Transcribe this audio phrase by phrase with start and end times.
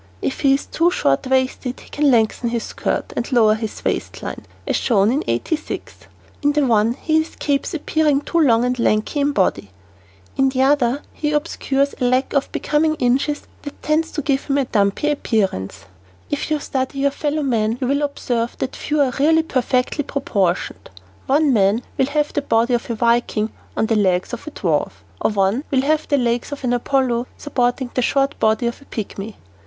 [0.19, 4.23] If he is too short waisted he can lengthen his skirt and lower his waist
[4.23, 5.23] line, as shown in No.
[5.27, 6.07] 86.
[6.41, 9.69] In the one he escapes appearing too long and lanky in body,
[10.35, 14.45] and in the other he obscures a lack of becoming inches that tends to give
[14.45, 15.85] him a dumpy appearance.
[16.31, 16.37] [Illustration: NO.
[16.39, 20.03] 86] If you study your fellow men you will observe that few are really perfectly
[20.03, 20.89] proportioned.
[21.27, 24.93] One man will have the body of a viking on the legs of a dwarf,
[25.21, 28.85] or one will have the legs of an Apollo supporting the short body of a
[28.85, 29.35] pigmy.